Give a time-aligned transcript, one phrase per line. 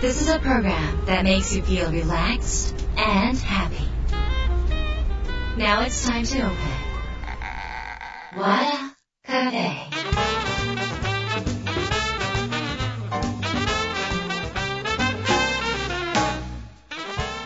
[0.00, 3.86] This is a program that makes you feel relaxed and happy.
[5.58, 6.56] Now it's time to open.
[8.34, 9.90] Wada Cafe.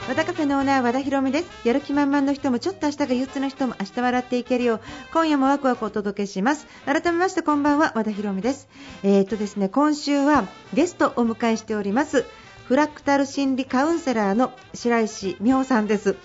[0.06, 4.80] 和田カフェのオーナー和田博美ですやる気満々の人もちょっと明日が憂鬱の人も明日笑っていけるよう
[5.12, 8.68] 今夜もワクワクお届けします改めましてこんばんは和田博美です
[9.02, 12.24] えー、っとですね今週はゲストをお迎えしております
[12.64, 16.16] フラクタル心理カウンセラーの白石美穂さんです。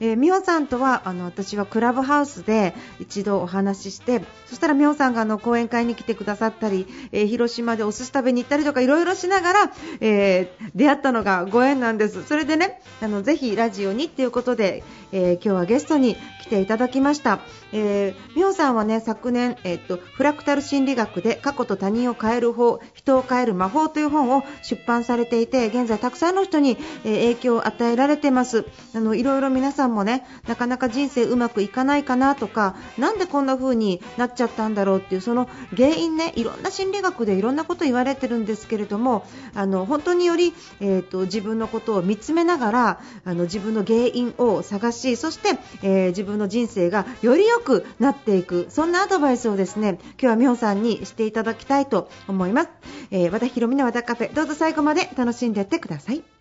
[0.00, 12.24] えー、美穂さんとはあの私はクラブハウスで一度お話ししてそしたら美穂さんがあの講演会に来てくださったり、えー、広島でお寿司食べに行ったりとかいろいろしながら、えー、出会ったのがご縁なんです。
[12.24, 17.40] それでねあのぜひラジオにっていうことで、え今日はゲストに来ていただきました、
[17.72, 28.64] えー、美穂さんはね昨年、えっとフラクタル心理学で過去と他人を変える方人を変える魔法という本を出版されていて現在たくさんの人に、え影響を与えられてます。
[28.94, 52.68] あのいろいろ皆さんんもねなかなか人生うまくいかないかなとかなんでこんな風になっちゃったんだろうっていうその原因ねいろんな心理学でいろんなこと言われてるんですけれどもあの本当により、えーと、自分のことを見つめながらあの自分の原因を探しそして、えー、自分の人生がより良くなっていくそんなアドバイスをですね今日は美穂さんにしていただきたいと思います、
[53.10, 56.37] えー、和田ひろみの和田カフェどうぞ最後まで楽しんでいってください。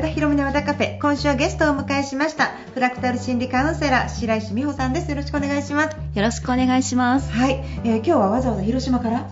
[0.00, 5.10] 和田博美の和田カフェ今週はゲストをお迎えしましたフラクタル心理カウンセラー白石美穂さんです。
[5.10, 5.94] よろしくお願いします。
[5.94, 7.30] よろしくお願いします。
[7.30, 9.28] はい、えー、今日はわざわざ広島から？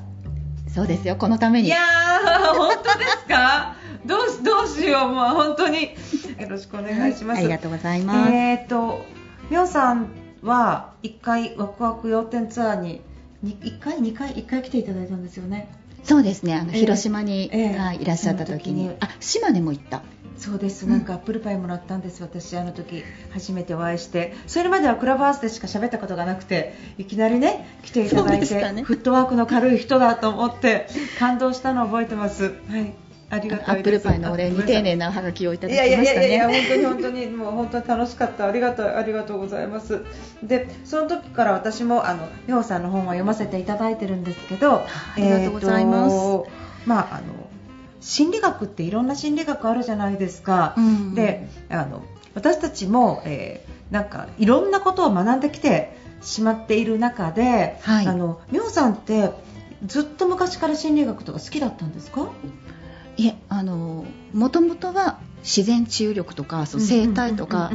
[0.68, 1.16] そうですよ。
[1.16, 1.68] このために。
[1.68, 3.76] いやー本当ですか？
[4.04, 5.08] どうしどうしよう。
[5.08, 5.84] もう本当に。
[6.38, 8.30] よろしくお願いします、はい、ありがとうございます。
[8.30, 9.06] えっ、ー、と
[9.48, 10.10] 美穂さん
[10.42, 13.00] は1回ワクワク要点ツアーに
[13.42, 15.72] 1回2回1回来ていただいたんですよね。
[16.04, 16.54] そうですね。
[16.54, 18.90] あの、えー、広島に、えー、いらっしゃった時に。
[19.00, 20.02] あ島根も行った
[20.38, 30.86] そうですなんかアップルパイもらったんです、私あの時初めてお会いしてそれまではクラブハウスでしか喋ったことがなくていきなりね来ていただいて、ね、フットワークの軽い人だと思って
[31.18, 36.02] 感動したのを覚えてますはいありがとうアップルパイのお礼に丁寧なおはがきをいただきましたね。
[36.02, 38.46] いやいやいや本当に本当にもう本当に楽しかった。
[38.46, 40.02] ありがとうありがとうございます。
[40.42, 44.86] でその時から私もあの美穂さんの本を読ませていただいてるんですけど、あ
[45.18, 46.16] りがとうございます。
[46.86, 47.50] まああの
[48.00, 52.04] 心理学っていろんな心理学あるじゃないですか、うん、であの
[52.34, 59.30] 私たちも、えー、なんかいろんなことを学んできてしまっている中で、はい、あの美穂さんって
[59.86, 62.28] ずっと昔から心理学とか好きだったんですか？
[63.16, 67.70] いえあのもともとは自然治癒力とかその生態とか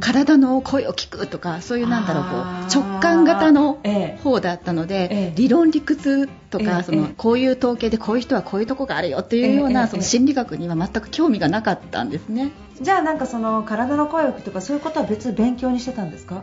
[0.00, 3.78] 体の声を聞くとかそういうなんだろうこう直感型の
[4.22, 12.52] 方だったので、ええ、理論理屈とか、え、そのこういう統計でこういう人はこういうとこがあるよっていうようなその心理学には全く興味がなかったんですね。
[12.80, 16.42] じゃあなんかその体の声を聞くとかそういうことは別に勉強にしてたんですか？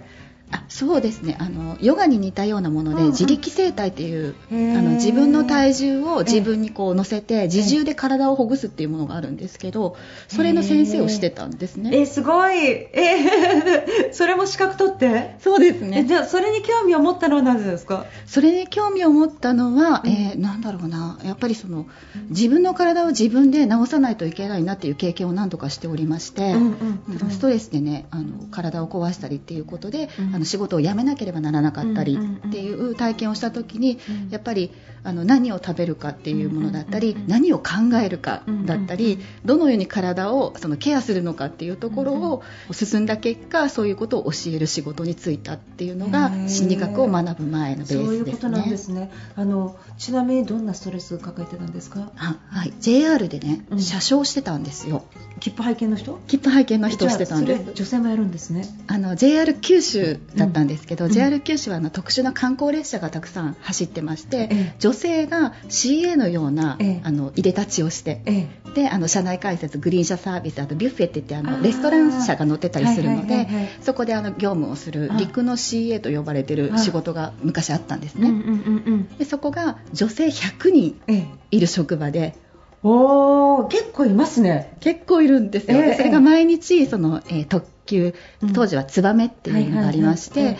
[0.51, 1.35] あそうですね。
[1.39, 9.95] あのヨガに似たようなもので、自力生態っていうあの自分の体重を自分にこう乗せて自重で体をほぐすっていうものがあるんですけど
[10.27, 11.91] それの先生をしてたんですね。
[11.95, 12.55] えすごい。
[12.57, 15.35] え それも資格取って？
[15.39, 16.05] そうですね。
[16.05, 18.05] じゃあそれに興味を持ったのはなぜですか？
[18.25, 21.19] それに興味を持ったのは、えー、なんだろうな。
[21.23, 21.85] やっぱりその
[22.29, 26.55] 自分の体を自分で治さないといけないなっていう経験を何度かしておりまして、
[27.29, 32.17] ストレスでねあの体を壊したりっていうことで、うんの仕事を辞めなければならなかったり
[32.47, 34.71] っていう体験をした時にやっぱり
[35.03, 48.05] あの何を食べるかっていうものだったり何を考えるかだったりどのように体をそのケアするのかっていうところを進んだ結果そういうことを教える仕事に就いたっていうのが心理学を学ぶ前のベースですね。
[48.05, 49.11] そういうことなんですね。
[49.35, 52.11] あのちなみにどんなストレスを抱えてたんですか？
[52.17, 55.03] あ、はい、JR でね、車掌してたんですよ。
[55.39, 56.19] 切符拝見の人？
[56.27, 57.73] 切符拝見の人をしてたんです。
[57.73, 58.65] 女性もやるんですね。
[58.87, 73.47] あの JR 九州だったんですけど、うん、JR 九州はあの特殊な観光列車がたくさん走ってまして、え女性が CA のような、えあの入れ立ちをして、えであの車内解説グリーン車サービスあとビュッフェって言ってあのレストラン車が乗ってたりするので、
[73.81, 78.31] そこであの業務をする陸の CA と呼ばれてる仕事が昔あったんですね、
[79.17, 81.01] でそこが女性100人
[81.51, 82.35] いる職場で、
[82.83, 84.77] おー結構いますね。
[84.79, 88.13] 結構いるんですよ、えー、それが毎日その、えー、特急
[88.53, 90.57] 当時はツバメっていうのがありまして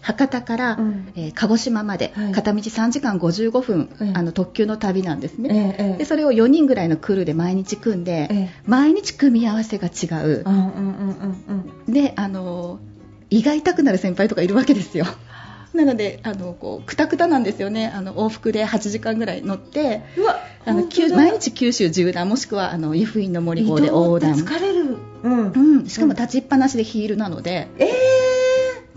[0.00, 10.44] 博多から、うん、えー、鹿児島まで、片道3時間55分、あの特急の旅なんですね、えー、でそれを4人ぐらいのクルーで毎日組んで、毎日組み合わせが違う,、
[11.88, 12.78] であの
[13.30, 15.06] 胃が痛くなる先輩とかいるわけですよ
[15.74, 17.92] なのであのこうくたくたなんですよね。
[17.94, 24.34] あの往復で8時間ぐらい乗ってうわあの毎日九州縦断もしくはあの湯布院の森号で横断。
[24.34, 24.96] 疲れる。
[25.22, 25.52] うん。
[25.52, 27.90] うん、しかも立ちっぱなしでヒールなので、え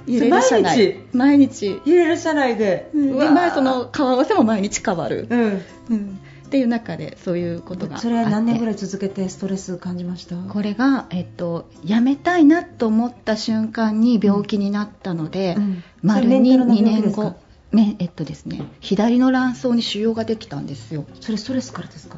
[0.07, 0.99] ー、揺れる車内。
[1.13, 1.81] 毎日？
[1.85, 5.61] 揺れる車内で、うん、でまあその顔合わせも毎日変わる、うん。
[5.89, 6.19] うん、
[6.49, 8.07] っていう中でそういうことがあって。
[8.07, 10.35] それは何年ぐらい続けてストレス感じました？
[10.35, 15.83] これが、えっと、やめたいなと思った瞬間に病気になったので、うん。
[16.01, 17.21] 丸に2タルの病気ですか？
[17.21, 17.35] 年後
[17.71, 21.05] めえっとですね左の卵巣に腫瘍ができたんですよ。
[21.21, 22.17] それストレスからですか？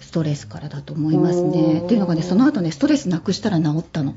[0.00, 1.84] ストレスからだと思いますおねー。
[1.84, 4.14] っていうのがねその後ねストレスなくしたら治ったの。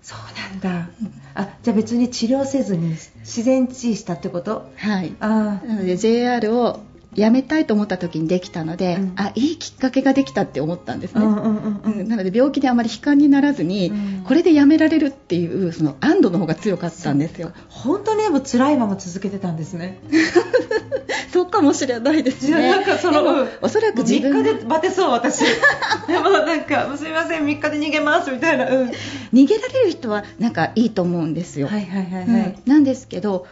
[0.00, 0.90] そうなんだ。
[1.34, 2.90] あじゃあ別に治療せずに
[3.20, 4.70] 自然治癒したってこと？
[4.76, 5.14] はい。
[5.20, 6.80] あなので JR を
[7.14, 9.12] 辞めたいと思った時にできたので、うん。
[9.16, 14.24] あいいきっかけができたって思ったんですね、なので病気であまり悲観にならずに、うん。
[14.26, 17.52] これで辞められるっていうその安堵の方が強かったんですよ。
[17.68, 20.00] 本当にでも辛いまま続けてたんですね。
[21.32, 22.70] そうかもしれないですね。
[22.70, 25.40] なんかそのおそらく自分3日でバテそう私。
[26.06, 28.70] でもなんかすみません3日で逃げますみたいな。
[28.70, 28.90] うん。
[29.32, 32.54] 逃げられる人はなんかいいと思うんですよ、はいはいはいはい、うん。
[32.66, 33.46] なんですけど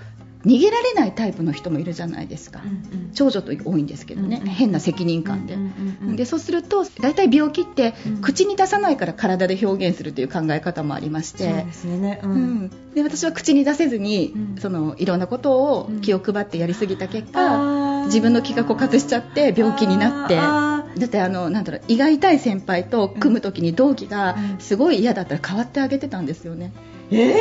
[0.45, 2.73] 逃げられないタイプの人もいるじゃないですか、うんう
[3.09, 3.11] ん。
[3.13, 4.55] 長女と多いんですけどね、うんうん。
[4.55, 8.21] 変な責任感で、うんうんうんでそうすると大体病気ってうん。
[8.21, 12.65] 口に出さないから体で表現するという考え方もありまして、そうん。
[12.65, 14.57] ん、で私は口に出せずに、うん。
[14.59, 20.39] そのいろんなことを気を配ってやりすぎた結果、自分の気が枯渇しちゃって病気になって。
[20.39, 24.59] あだってあのなんだろう胃が痛い先輩と組む時に同期がうん。
[24.59, 26.73] すごい嫌だったら代わってあげてたんですよね。
[27.11, 27.37] ーえー、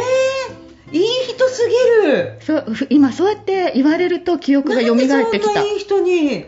[0.91, 2.37] いい人すぎる。
[2.41, 4.97] そうふ今そうやって言われると記憶が蘇っ
[5.31, 5.53] てきた。
[5.53, 6.45] ないい人に。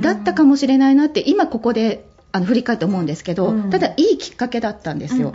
[0.00, 3.70] だったかもしれないなって今ここであの振り返って思うんですけど、うん。
[3.70, 5.32] ただいいきっかけだったんですよ、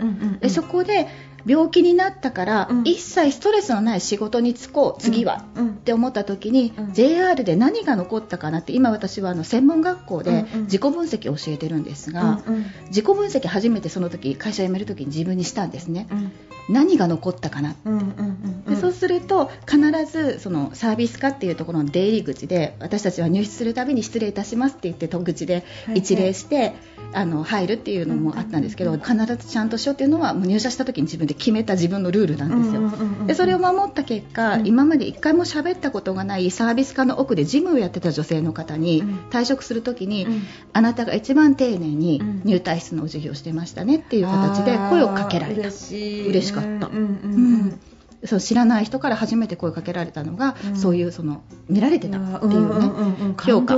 [0.48, 1.08] そこで
[1.46, 2.82] 病気になったから、うん。
[2.84, 5.66] 一切ストレスのない仕事に就こう次は、うん。
[5.68, 5.74] うん。
[5.74, 6.92] って思った時に、うん。
[6.92, 12.66] JR で何が残ったかなって今私はあの専門学校で自己分析を教えてるんですが、うんうん。
[12.88, 16.08] 自己分析初めてその時会社辞める時に自分にしたんですね。
[16.10, 16.32] うん。
[16.68, 25.98] 何が残ったかなうんうんうんでそうすると必ずそのサービス課っていうところの出入り口で私たちは入室するたびに失礼いたしますって言って戸口ではい。
[25.98, 26.74] 一礼して、
[27.12, 33.26] あの入るっていうのもあったんですけど、必ずちゃんとしようっていうのはもう入社した時に自分で決めた自分のルールなんですよ。
[33.26, 34.66] でそれを守った結果、うん。
[34.66, 39.18] 今まで一回も喋ったことがないサービス課の奥で事務をやってた女性の方にうん。
[39.30, 40.42] 退職するときに、うん。
[40.72, 45.60] あなたが一番丁寧にうん入退室のお授業をしてましたねっていう形で声をかけられた。
[45.60, 46.86] 嬉しかった。
[46.86, 47.78] うん
[48.24, 50.76] そう知らない人から初めて声をかけられたのが、うん。
[50.76, 53.76] そういうその見られてたっていうね、評価。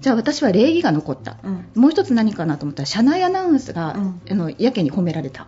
[0.00, 1.66] じゃあ私は礼儀が残った、うん。
[1.74, 4.20] もう一つ何かなと思ったら車内アナウンスが、うん。
[4.30, 5.46] あのやけに褒められた。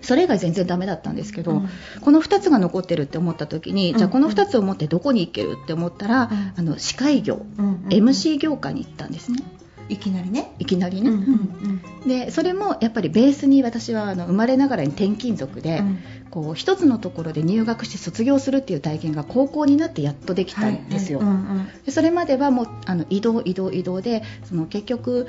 [0.00, 1.68] それ以外全然ダメだったんですけど、うん。
[2.00, 3.98] この2つが残ってるって思った時に、うん。
[3.98, 6.52] じゃあこの2つを持ってどこに行けるって思ったら、うん。
[6.56, 7.44] あの司会業、
[7.88, 9.42] MC 業界に行ったんですね
[9.88, 10.54] いきなりね。
[10.58, 15.98] いきなりね、うんうんでそれもやっぱりベースに私はあの生まれながらに転勤族で、うん。
[16.30, 21.36] こう一つのところで入学して卒業するっていう体験が高校になってやっとできたんですよ、はいはい。
[21.36, 21.68] うんうん。
[21.84, 25.28] でそれまではもうあの移動移動移動でその結局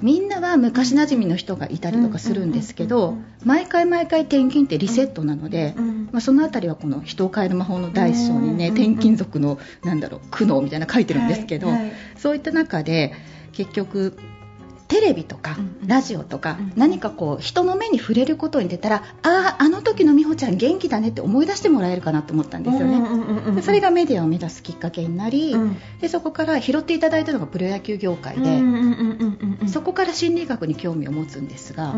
[0.00, 3.24] みんなは昔なじみの人がいたりとかするんですけうんどうんうん。
[3.44, 8.74] 毎回毎回転勤ってリセットなので、うんまあ、そのあたりはこの人を変える魔法の第一章にねうん。
[8.74, 11.92] 転勤族のなんだろう苦悩みたいなの書いてるんですけど、はいはい。
[12.16, 13.12] そういった中で
[13.52, 14.16] 結局
[14.88, 16.72] テレビとかうんラジオとかうん。
[16.76, 23.62] 何かこう人の目に触れることに出たらあああの時の美穂ちゃん元気だねって思い出してもらえるかなと思ったんですよね。
[23.62, 25.76] それがメディアを目指すきっかけになり、うん。
[26.00, 31.94] でそこから拾っていただいたのがプロ野球業界で、そこから心理学に興味を持つんですが、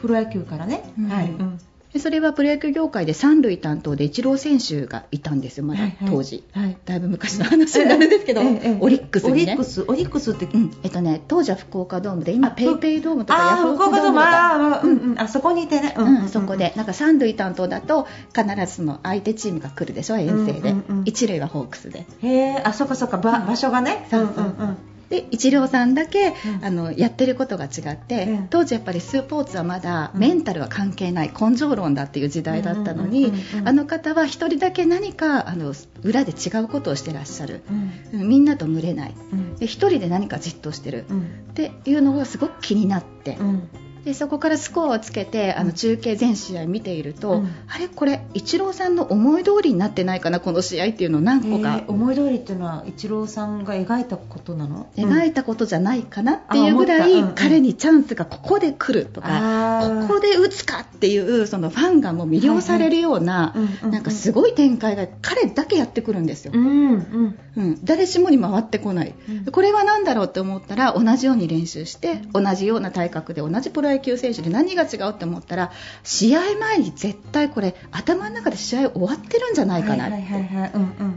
[0.00, 0.92] プロ野球からね。
[0.98, 1.08] うん。
[1.08, 1.30] はい。
[1.30, 1.58] うん
[1.96, 6.10] でそれはプロ野球業界で三塁担当でイチロー選手がいたんですよまだはいはい。
[6.10, 6.76] 当時、はい。
[6.84, 9.42] だいぶ昔の話になるんですけど、オリックスにね。
[9.44, 10.44] オリックスオリックスって。
[10.44, 10.70] うん。
[10.82, 14.76] えっとね、当時は福岡ドームで今あペイペイドームとかヤフオクドームとか。
[14.76, 15.18] あーうんうん。
[15.18, 15.94] あそこにいてね。
[15.96, 21.02] うんそこでなんか三塁担当だと必ずその相手チームが来るでしょ遠征で、うんうんうん。
[21.06, 22.04] 一塁はホークスで。
[22.20, 23.16] へえあそっかそっか。
[23.16, 24.06] ば場所がね。
[24.10, 24.44] そうそう。
[24.44, 24.76] んん
[25.08, 26.64] で一郎さんだけ、うん。
[26.64, 28.48] あのやってることが違って、うん。
[28.48, 30.20] 当時やっぱりスポーツはまだうん。
[30.20, 33.68] メンタルは関係ない根性論だっていう時代だったのに、うんうんうんうん。
[33.68, 38.20] あの方は一人だけ何かあの裏で違うことをしてらっしゃる、うん。
[38.20, 39.14] うんみんなと群れない。
[39.32, 39.56] うん。
[39.56, 41.20] で一人で何かじっとしてる、うん。
[41.20, 41.22] っ
[41.54, 43.68] ていうのがすごく気になって、うん
[44.06, 47.46] でそこからスコアをつけてあの中継全試合見ていると、うん。
[47.66, 47.88] あれ？
[47.88, 51.78] これイチローさんの思い通りになってないかなこの試合っていうのを何個か。
[51.78, 54.86] えー思い通りっていうのはイチローさんが描いたことなの？
[54.96, 57.34] 描いたことじゃないかなっていうぐらい、うんうん。
[57.34, 66.52] 彼にチャンスがここで来るとか、ここで打つかっていうそのファンがもう魅了されるような、はいはいなんかすごい展開が彼だけやってくるんですよ。
[66.54, 67.38] うんうん。
[67.56, 69.44] うん、誰しもに回ってこない、うん。
[69.46, 75.72] これは何だろうって思ったら同じように練習して同じような体格で同じプロ野球選手で何が違うって思ったら
[76.02, 80.10] 試合前に絶対これ頭の中で試合終わってるんじゃないかな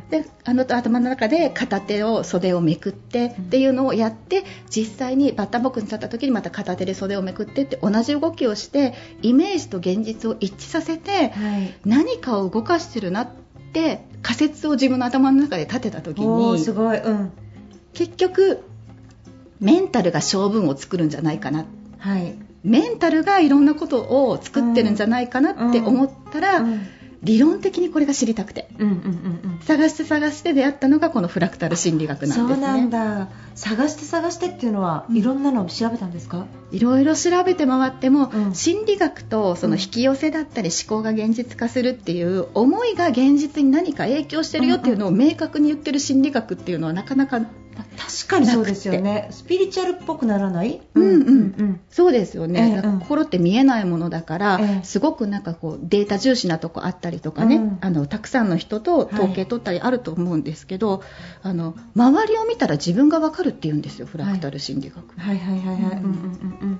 [0.09, 11.74] であの頭の中で片手を袖をめくってっていうのをやって実際にバッターボックスに立った時にまた片手で袖をめくってって同じ動きをしてイメージと現実を一致させてはい。
[11.86, 13.29] 何かを動かしてるなっ
[13.74, 16.98] て仮説を自分の頭の中で立てた時にすごい。
[16.98, 17.31] うん。
[17.93, 18.63] 結局
[19.59, 21.65] メンタルが勝負を作るんじゃないかな。
[22.00, 26.81] はいメンタルがいろんなことを作ってるんじゃないかなって思ったら、うん。
[27.21, 28.69] 理論的にこれが知りたくて。
[28.79, 32.65] うんうんうん探して探して出会ったのがこのフラクタル心理学うんなんですね。
[32.65, 33.27] そうなんだ。
[33.55, 35.17] 探して探してっていうのはうん。
[35.17, 36.45] いろんなのを調べたんですか？
[36.71, 38.55] いろいろ調べて回っても、うん。
[38.55, 47.41] 心理学とその引き寄せだったり思考が現実化するっていう思いが現実に何か影響してるよっていうのを明確に言ってる心理学っていうのはなかなか
[47.98, 49.27] 確かにそうですよね。
[49.31, 50.81] スピリチュアルっぽくならない？
[50.93, 51.79] うんうんうん。
[51.89, 52.75] そうですよね、ええ。
[52.77, 54.86] だから心って見えないものだから、ええ。
[54.86, 57.77] すごくなんかこうデータ重視なとこあったりとかね、うん。
[57.81, 61.03] あのたくさんの人と統計取ったりあると思うんですけど、
[61.43, 65.95] あの周りを見たら自分がわかるっていうんですよフラクタル心理学、はいはいはいはい。
[65.98, 66.09] うんうん
[66.62, 66.79] うん。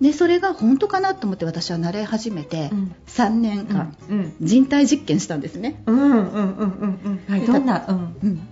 [0.00, 2.94] でそれが本当かなと思って私は習い始めて、うん。
[3.06, 4.34] 3年うん間、うん。
[4.42, 7.24] 人体実験したんですね、うんうんうんうんうん。
[7.28, 8.16] はいでどんなうん。
[8.22, 8.48] うん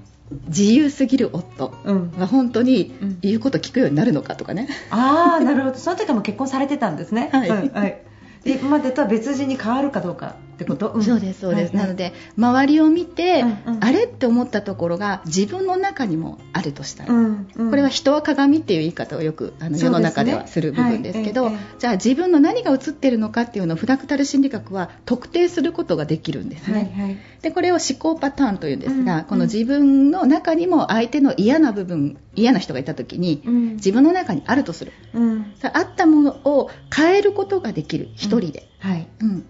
[0.49, 2.11] 自由すぎる夫うん。
[2.19, 3.19] が本当にうん。
[3.21, 5.77] 言うこと聞くようになるのかとかね、ああなるほど。
[5.77, 7.31] その時はもう結婚されてたんですね。
[7.33, 7.49] はい。
[7.49, 8.01] うんはい。
[8.45, 11.03] で今までとは別人に変わるかどうかってこと、ん。
[11.03, 11.87] そうですそうです、はいはい。
[11.87, 13.85] なので周りを見て、うんうん。
[13.85, 17.71] あれって思ったところが自分の中にもあるとしたら、うんうん。
[17.71, 26.93] これは人は鏡っていう言い方をよくあの世の中ではする部分ですけど、はいじゃあ自分の何が映ってるのかっていうのをフラクタル心理学は特定することができるんですね。
[26.97, 27.19] はいはい。
[27.43, 33.75] でこれを思考パターンというんですが、うんこの自分の中にも相手の嫌な部分嫌な人がいた時に、うん。
[33.75, 34.93] 自分の中にあるとする。
[35.13, 35.53] うん。
[35.57, 39.09] さあったものを変えることができる一人で、はい。
[39.21, 39.47] うん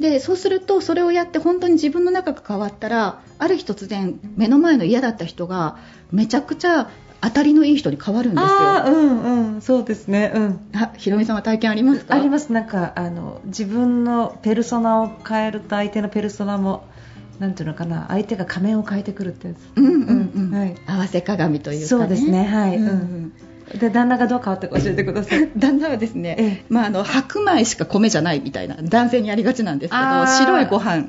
[0.00, 5.76] でそうするとそれをやって本当に自分の中が変わったらある日突然目の前の嫌だった人が
[6.12, 6.88] めちゃくちゃ
[7.20, 8.48] 当たりのいい人に変わるんですよ。
[8.86, 9.60] うんうん。
[9.60, 10.60] そうですねうん。
[10.72, 12.14] あひろみさんは体験ありますか？
[12.14, 12.52] あります。
[12.52, 16.84] なんかあの自分のペルソナを変えると相手のペルソナも
[17.40, 19.58] なんていうのかな相手が仮面を変えてくるってやつ。
[19.74, 20.76] うんうんうん、はい。
[20.86, 22.76] 合わせ鏡というか、ね、そうですねはい。
[22.76, 22.86] うん。
[22.86, 23.32] うん
[23.78, 25.48] で旦那がどう変わったか教えてください。
[25.56, 26.64] 旦那はですね、ええ。
[26.68, 31.06] まあ、あの白米しか米じゃないみたいな男性にありがちなんですけど白いご飯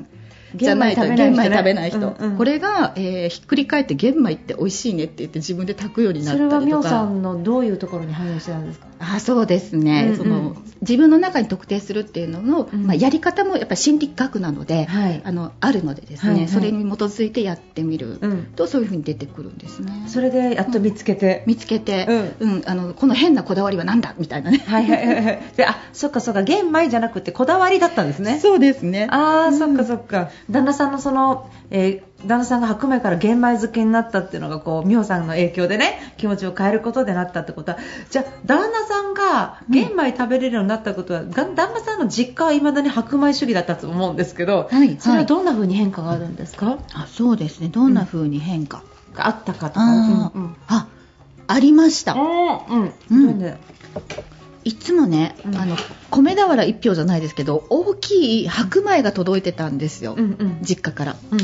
[0.56, 2.36] じゃないと玄玄米米食べないい人、人ねうんうん。
[2.36, 6.86] これが、えーひっくり返って玄米って美味しいねって言って自分で炊くようになったそれはみりとか。
[6.86, 8.86] ょうさんのどういうところに反映してたんですか？
[9.00, 10.16] あそうですね、うんうん。
[10.16, 12.86] その自分の中に特定するっていうのの、うん。
[12.86, 15.22] まあ、やり方もやっぱり心理学なので、はい。
[15.24, 16.48] あのあるのでですね、はいはい。
[16.48, 18.44] それに基づいてやってみるうん。
[18.54, 20.04] とそういうふうに出てくるんですね。
[20.06, 22.62] それでやっと見つけて、見つけて、うん。
[22.66, 24.58] あのこの変なこだわりは何だみたいなね。
[24.66, 25.42] はいはいはいはい。
[25.56, 28.38] であそっかそっか玄米じゃなくてこだわりだったんですね。
[28.40, 29.08] そうですね。
[29.10, 29.58] ああ、うん。
[29.58, 30.30] そっかそっか。
[30.50, 37.78] 旦那さんのその、えー旦那さんが白米から玄米漬けになったっていうのがこう美穂さんの影響でね気持ちを変えることでなったってことは。
[38.10, 47.68] じゃあ旦那さんが玄米食べれるようになったことは、が旦那さんの実家はいまだに白米主義だったと思うんですけど、はいそれはどんな風に変化があるんですか、あそうですね。
[47.68, 48.82] どんな風に変化、
[49.14, 49.82] があったかとか。
[49.82, 50.38] あー。
[50.38, 50.56] うんうん。
[50.68, 50.88] あ
[51.46, 52.14] ありました。
[52.14, 52.92] うん
[54.62, 55.56] いつもね、うん。
[55.56, 55.74] あの
[56.10, 60.58] 米俵一俵じゃないですけど大きい白米が届いてたんですよ、うんうん。
[60.62, 61.16] 実家から。
[61.32, 61.38] うん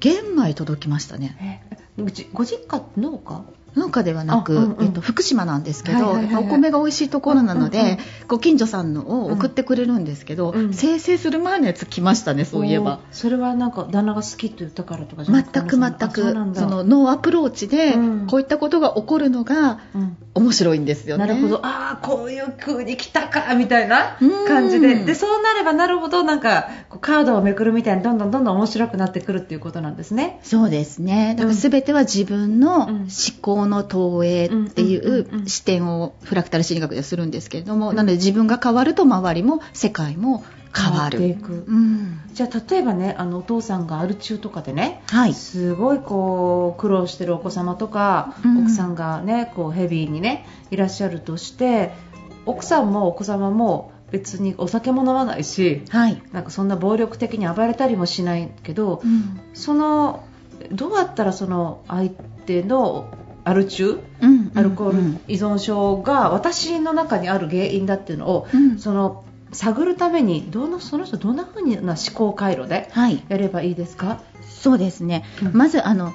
[0.00, 1.62] 玄米届きましたね。
[1.70, 3.44] えごじご実家農家？
[3.76, 4.84] 農家ではなく、あうんうん。
[4.86, 13.00] えっと、福島なんですけど、はいはいはいお米が美味しいところなので、うんうんうんご近所さんのを送ってくれるんですけど、うん精製する前のやつ来ましたねそういえば。
[13.12, 16.28] それはなんか旦那が好きって言ったからとかじゃな全くてく全く。
[16.28, 18.26] あそのノーアプローチで、うん。
[18.26, 20.16] こういったことが起こるのがうん。
[20.34, 21.26] 面白いんですよね。
[21.26, 21.64] なるほど。
[21.64, 24.46] ああこういう風に来たかみたいなうん。
[24.48, 24.94] 感じで。
[25.04, 26.68] でそうなればなるほどなんか
[27.00, 30.40] カードをめくるみたいにどんどんどんどん面白くなってくるっていうことなんですね。
[30.42, 31.34] そうですね。
[31.38, 32.96] だから全ては自分のうん。
[33.06, 33.08] 思
[33.40, 40.44] 考の投影っていう視点をフラクタル心理学ではするんですけれども、なので自分が変わると周りも世界も
[40.76, 41.18] 変わる。
[41.18, 42.20] うん。
[42.32, 45.34] じゃあ例えばねあのお父さんがアル中とかでねはい。
[45.34, 51.92] すごいこう苦労してるお子様とか、うん奥さんがねこうヘビーにねいらっしゃるとして
[52.44, 60.24] 奥さんもお子様も別にお酒も飲まないし、はい、なんかそんな暴力的に暴れたりもしないけど、うん、その
[60.70, 63.08] どうやったらその相手の
[63.46, 65.20] アル中、うん、アルコール？
[65.28, 72.90] 依存症が私の中にある原因だっていうのを、うん、その探るためにどのその人どんな風な思考回路で
[73.28, 76.12] やればいいですか、はい、そうですね、まずあの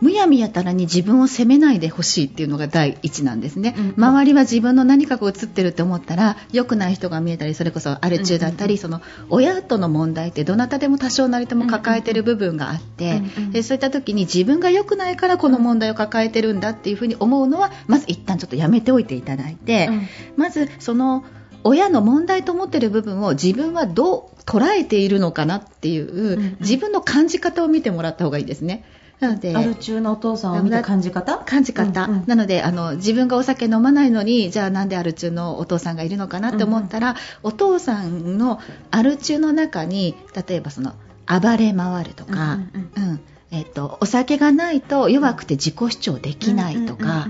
[0.00, 19.90] むやみやたらに自分を責めないでほしいっていうのが第一なんですね、うん、周りは自分の何かが映ってると思ったら良くない人が見えたりそれこそアル中だったり、うん、その親との問題ってどなたでも多少なりとも抱えてる部分があって、でそういった時に自分が良くないからこの問題を抱えてるんだっていうふうに思うのはまず一旦ちょっとやめておいていただいて、
[20.36, 21.24] まずその
[21.64, 28.84] 親の問題と思っている部分を自分はどう捉えているのかなっていう自分の感じ方を見てもらった方がいいですね。
[29.20, 31.38] なので、ある中のお父さんを見た感じ方？
[31.38, 38.60] 感じ方、うんうん、なのであの、自分がお酒飲まないのに、じゃあなんでアル中のお父さんがいるのかなって思ったら、うんうん、お父さんの
[38.90, 40.14] アル中の中に、
[40.48, 40.94] 例えばその、
[41.26, 43.10] 暴れ回るとか、うん、うん。
[43.10, 47.28] うんえっと、お酒がないと弱くて自己主張できないとか、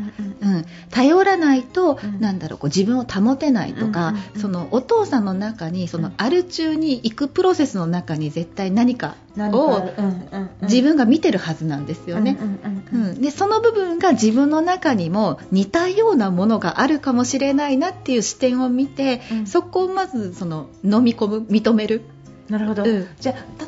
[0.90, 9.80] 頼らないと、なんだろうこう自分を保てないとか、そのお父さんの中にそのアル中に行くプロセスの中に絶対何かを
[10.62, 12.36] 自分が見てるはずなんですよね。
[13.20, 22.02] でその部分が自分の中にも似たようなものがあるかもしれないなっていう視点を見て、そこをまずその飲み込む認める。
[22.48, 23.64] なるほど、うん、じゃあ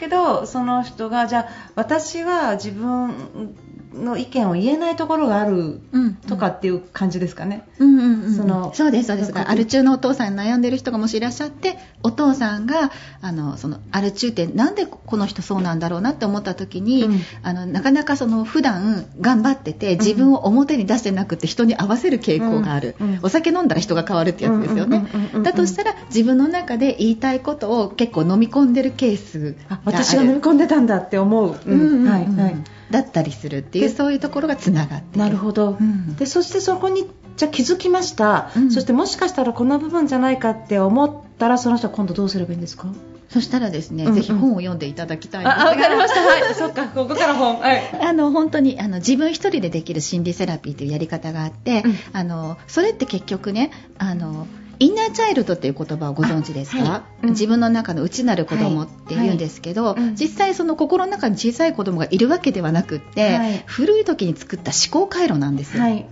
[0.00, 3.54] けどその人がじゃあ私は自分
[3.94, 5.80] の意見を言えないところがある
[6.28, 7.68] とかっていう感じですかね。
[7.78, 9.36] うんうんうん、そのそうですそうです。
[9.36, 23.10] アル中のお父さんに悩んでる人がもしいらっしゃって、お父さんがあのそのアル中ってなんでこの人そうなんだろうなって思った時に、うん、あのなかなかその普段頑張ってて自分を表に出してなくて人に合わせる傾向がある、うん。
[23.10, 25.06] うん、お酒飲んだら人が変わるってやつですよね。
[25.42, 31.58] だとしたら自分の中で言いたいことを結構飲み込んでるケースが私が飲み込んでたんだって思う。
[31.66, 32.08] うん。
[32.08, 32.56] はいはい。
[32.90, 37.06] だったりするっていうそういうところがつながってなるほど、うん、でそしてそこに
[37.36, 42.88] じゃ気づきました、うん、そしてもしかしたらこの部分じゃないかって思ったらその人は今度どうすればいいんですか？
[43.30, 45.44] そしたらですね、うんうん、ぜひ本を読んでいただきたい。
[45.44, 46.20] わかりました。
[46.20, 46.50] はい。
[46.52, 47.60] そっか、ここから本。
[47.60, 47.80] はい。
[48.02, 54.48] あの、本当に、あの、自分一人でできる心理セラピーというやり方があって、うん、あの、それって結局ね、あの、
[54.80, 57.26] インナーチャイルドっていう言葉をご存知ですか、はい。
[57.26, 60.02] うん、自分の中の内なる子供って言うんですけど、はい。
[60.02, 65.82] はい、実際その心の中に小さい子供がいるわけではなくって、古い時に作った思考回路なんですよ。
[65.82, 66.06] はい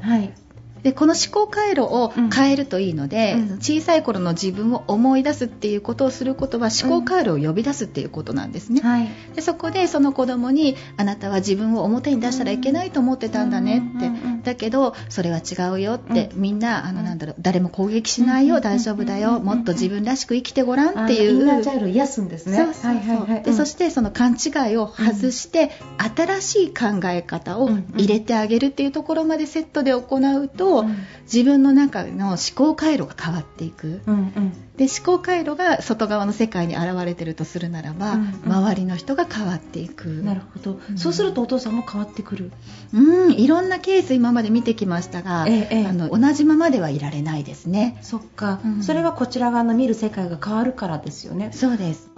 [0.83, 14.11] でこの思考回路を変えるといいので、うん、小さい頃の自分を思い出すっていうことをすることは思考回路を呼び出すっていうことなんですね、うんはい、でそこでその子供にあなたは自分を表に出したらいけないと思ってたんだねって、
[14.42, 21.40] だけどそれは違うよって、みんなあのなんだろう誰も攻撃しないよ、大丈夫だよもっと自分らしく生きてごらんっていう。
[21.40, 22.57] インナーチャイル癒すんですね。
[22.57, 23.42] そうそうそう。
[23.42, 25.70] でそしてその勘違いを外して、
[26.16, 40.05] 新しい考え方を入れてあげるっていうところまでセットで行うと、うん、自分の中の思考回路が変わっていく、うんうん、で思考回路が外側の世界に現れてるとするならば、うんうん、周りの人が変わっていく。
[40.23, 42.53] なるほど、うん、そうするとお父さんも変わってくる。
[42.95, 47.99] うんいろんなケース今まで見てきましたが、ええ、あの同じままではいられないですね。
[48.03, 51.51] そっか、うん、それはこちら側の見る世界が変わるからですよね。
[51.53, 52.09] そうです。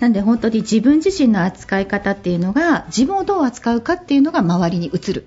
[0.00, 5.26] なんで本当に自分自身の扱い方っていうのが自分をどう扱うかっていうのが周りに映る。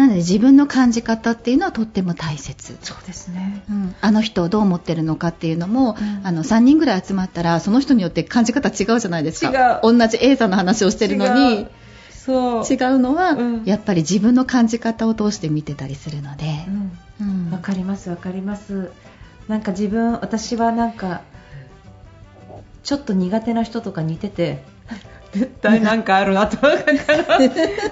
[0.00, 2.78] なので自分の感じ方っていうのはとっても大切。
[2.80, 9.80] そうですね、うん、あの人をどう思ってるのかっていうのも、うん、あの3人ぐらい集まったらその人によって感じ方違うじゃないですか。
[9.82, 11.66] 同じ A さんの話をしてるのに
[12.10, 12.64] そう。
[12.64, 16.46] 違うのは、うん、やっぱり自分の感じ方を通して見てたりするので。
[16.46, 16.52] わ、
[17.20, 17.24] う
[17.58, 17.58] ん。
[17.60, 18.90] かりますわかります。
[19.48, 21.20] なんか自分私はなんか
[22.84, 24.62] ちょっと苦手な人とか似てて
[25.32, 26.56] 絶対なんかあるなと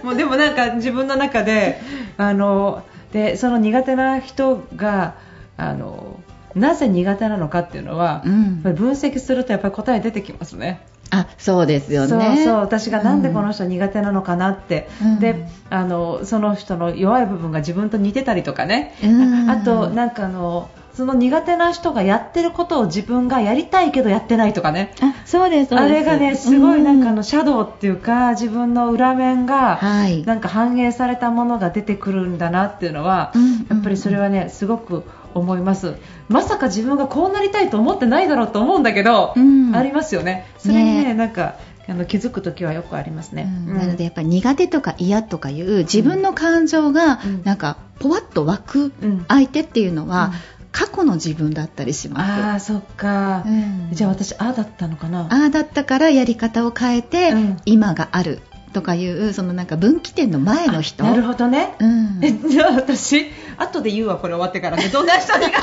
[0.03, 1.81] もうでもなんか自分の中で
[2.17, 5.15] あのでその苦手な人が
[5.57, 6.21] あの
[6.55, 10.85] なぜ苦手なのかっていうのは、うん、分析するとやっぱり答え出てきますね。
[11.11, 12.09] あそうですよね。
[12.09, 12.55] そうそう。
[12.57, 24.93] 私がなんでこの人苦手なのかなって、うん、であのその人の弱い部分が自分と似てたりとかね、うん、あとなんかあのその苦手な人がやってることを自分がやりたいけどやってないとかね。
[25.01, 29.79] あそうですあれがねすごいなんかのシャドウっていうか自分の裏面が
[30.27, 33.33] なんか反映されたものが出てくるんだなっていうのは、
[33.71, 35.95] やっぱりそれはねすごく思います。
[36.29, 40.47] まさか自分がこうなりたいと思ってないだろうと思うんだけど、うん、ありますよね。
[40.59, 41.55] それにね、ね、なんか
[41.89, 48.93] あの気づく時はよくありますね、うん、なのでやっぱり苦手とか嫌とかいう自分の感情がなんかぽわっと湧く
[49.29, 50.33] 相手っていうのは、
[50.73, 52.43] 過去の自分だったりします。
[52.43, 55.27] ああ、そっか、うん、じゃあ私、ああだったのかな。
[55.31, 57.33] ああだったからやり方を変えて、
[57.65, 58.41] 今がある
[58.73, 61.05] とかいうそのなんか分岐点の前の人。
[61.05, 64.89] なるほどね、うん、えじゃあ私後で言うわこれ終わってからね。
[64.89, 65.59] どんな人苦手か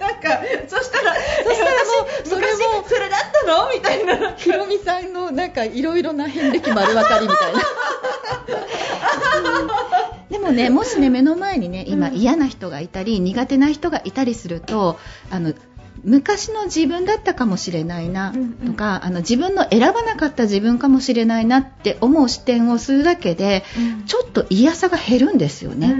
[0.00, 0.28] なんか
[0.68, 1.14] そしたら
[1.44, 1.76] そしたらも
[2.24, 3.70] うそれもそれだったの？
[3.74, 4.34] みたいな。
[4.36, 7.58] ひろみさんのなんかいろいろな遍歴丸分かりみたいな。
[8.46, 8.54] で
[10.52, 14.98] もねもしね目の前にね今嫌な人がいたり苦手な人がいたりすると
[15.30, 15.54] あの
[16.04, 25.94] 昔の自分だったかもしれないなとか、うんうん、あの自分の選ばなかった自分かもしれないなって思う視点をするだけで、うん、ちょっと嫌さが減るんですよね。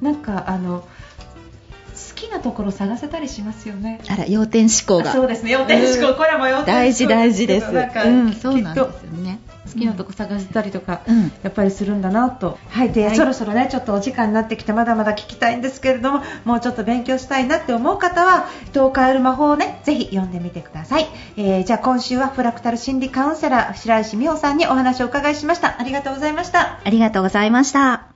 [0.00, 4.00] なんかあの好きなところ探せたりしますよね。
[4.08, 5.12] あら、要点思考が。
[5.12, 6.66] そうですね、要点思考、これも要点思考。
[6.66, 7.66] 大事大事です。
[7.66, 9.38] うん、そうなんですよね。
[9.74, 21.06] 好きなとこ探せたりとか、うん、やっぱりするんだなと、はいで、はい、そろそろねちょっとお時間になってきてまだまだ聞きたいんですけれどももうちょっと勉強したいなって思う方は人を変える魔法をねぜひ読んでみてください、
[21.36, 25.80] えー、じゃあ今週はフラクタル心理カウンセラー白石美穂さんにお話をお伺いしました。
[25.80, 26.80] ありがとうございました。
[26.84, 28.08] ありがとうございました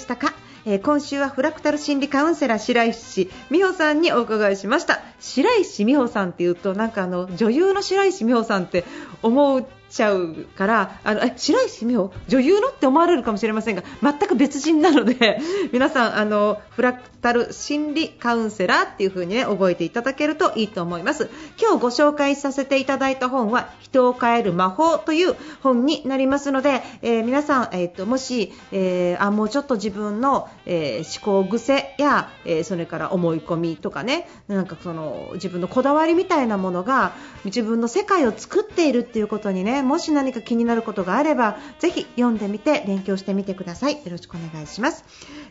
[0.00, 0.34] したか、
[0.64, 5.00] えー、今週はフラクタル心理カウンセラー白石美穂さんにお伺いしました。
[5.20, 8.84] 白石美穂さんっていうとなんかあの女優の白石美穂さんって
[9.22, 12.12] 思うちゃうからあのえ白石美穂？
[12.28, 15.38] 女優のって思われるかもしれませんが全く別人なので
[15.72, 21.28] 皆さんあのフラクタル心理カウンセラーっていう風にね覚えていただけるといいと思います。
[21.60, 37.12] 今日ご紹介させていただいた本は人を変える魔法という本になりますので、えー、皆さん、えーと、もし、えー、あもうちょっと自分の、えー、思考癖や、えそれから思い込みとかねなんかその自分のこだわりみたいなものが
[37.44, 43.94] 自分の世界を作っているっていうことにねもし何か気になることがあればぜひ読んでみて勉強してみてください。
[43.94, 45.04] よろしくお願いします。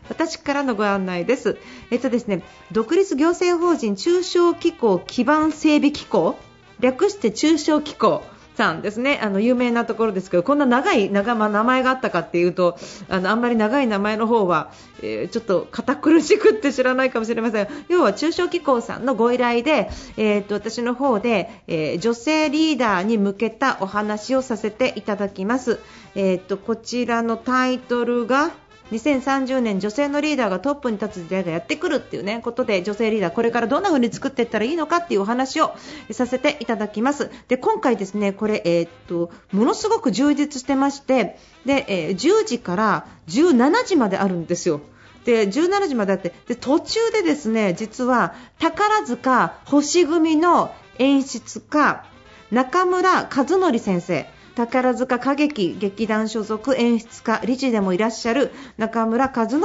[0.08, 1.58] 私からのご案内です。
[1.90, 2.42] えっとですね
[2.72, 6.36] 独立行政法人中小機構基盤整備機構。
[6.80, 8.22] 略して中小機構。
[8.56, 17.68] さんですね、あの有名なところですけど、こんな長い長、ま名前があったかっていうと、あのあんまり長い名前の方は、えー、ちょっと堅苦しくって知らないかもしれません。
[17.88, 25.78] 要は中小機構さんのご依頼で、えーと、私の方で、えー、女性リーダーに向けたお話をさせていただきます。
[26.14, 28.50] えーとこちらのタイトルが
[28.90, 35.74] 2030年女性のリーダーがトップに立つ時代がやってくるっていうねことで女性リーダーこれからどんな風に作っていったらいいのかっていうお話を
[36.10, 37.30] させていただきます。
[37.48, 44.80] で今回ですねこれえー、っとものすごく充実してましてで、えー、10時から17時まであるんですよ。
[45.24, 52.04] で17時まであってで途中でですね実は宝塚星組の演出家
[52.50, 54.39] 中村和則先生。
[54.66, 59.62] 宝塚歌劇劇団所属演出家理事でもいらっしゃる中村和則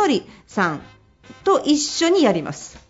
[0.47, 0.81] さん
[1.43, 2.85] と一緒にやります。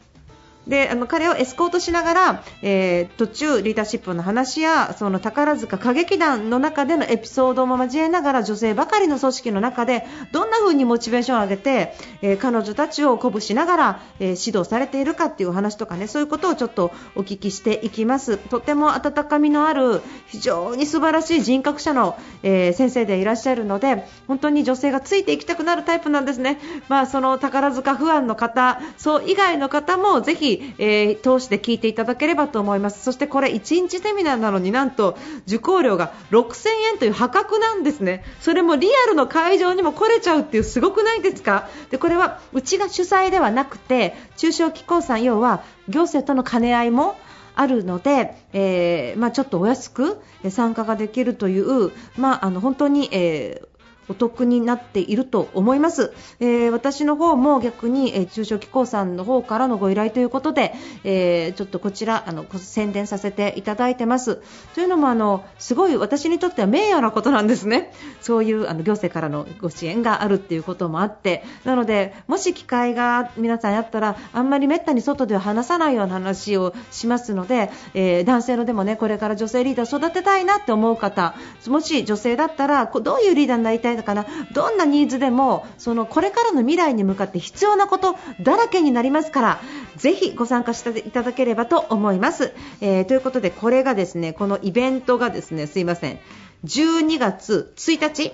[0.68, 18.38] であの彼をエスコートしながら、えー、途中、リーダーシップの話やその宝塚歌劇団の中でのエピソードも交えながら女性ばかりの組織の中でどんな風にモチベーションを上げて、えー、彼女たちを鼓舞しながら、えー、指導されているかっていう話とかねそういうことをちょっとお聞きしていきます。
[18.38, 26.60] とても温かみのある非常に素晴らしい人格者の、え先生でいらっしゃるので本当に女性がついていきたくなるタイプなんですね。
[26.90, 33.04] まあ、その宝塚ファンの方そう以外の方もぜひえー、通して聞いていただければと思います。
[33.04, 38.24] そしてこれ1日セミナーなのになんと受講料が6000円という破格なんですね。
[38.42, 41.70] それもリアルの会場にも来れちゃうっていうすごくないですか？
[41.92, 47.16] でこれはうちが主催ではなくて中小機構さん要は行政との兼ね合いも
[47.56, 53.75] あるので、えーまあ、ちょっとお安く参加ができるという、まあ、あの本当に、えー
[54.08, 64.42] お得になっていると思います、えー、私の方も逆に、えー、中小機構さんの方からのご依頼ということで、えー、ちょっとこちらあの宣伝させていただいてます。
[64.74, 67.92] というのもあのすごい私にとっては名誉なことなんですね。
[68.22, 71.44] そういうあの行政からのご支援があるっていうこともあって。
[71.64, 81.36] なのでもし機会が皆さんあったらあんまりめったに外では話さないような話をしますので、え男性のでもねこれから女性リーダー育てたいなって思う方
[81.68, 84.26] もし女性だったらどういうリーダーになりたいないのかな？
[84.54, 89.60] どんなニーズでもそのこれからの未来に向かって必要なことだらけになりますから
[89.96, 96.20] ぜひご参加していただければと思います、えー、ということでこれがですねこのイベントがですねすいません。
[96.66, 98.34] 12月1日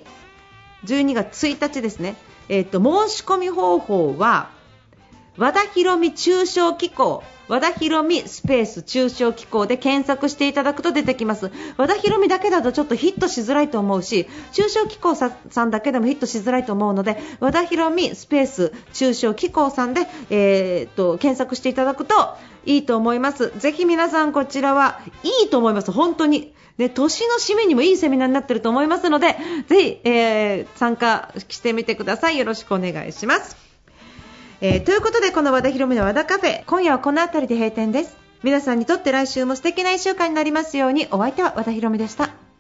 [0.86, 2.16] 12月1日ですね、
[2.50, 4.50] えーと、申し込み方法は
[5.38, 11.52] 和田博美中小機構和田博美スペース中小機構で検索していただくと出てきます。
[11.78, 15.30] 和田博美だけだとちょっとヒットしづらいと思うし中小機構さ
[15.66, 22.14] んだけでもヒットしづらいと思うので和田博美スペース中小機構さんで、えー、っと検索していただくと
[22.66, 23.52] いいと思います。
[23.58, 25.92] ぜひ皆さんこちらはいいと思います。
[25.92, 26.54] 本当に。
[26.78, 29.36] で年の締めにもいいセミナーになってると思いますので
[29.68, 32.38] ぜひ、えー、参加してみてください。
[32.38, 33.71] よろしくお願いします。
[34.64, 38.16] えー、ということでこの和田博美の和田カフェ今夜はこの辺りで閉店です。
[38.44, 41.08] 皆さんにとって来週も素敵な1週間になりますように。
[41.10, 42.51] お相手は和田博美でした。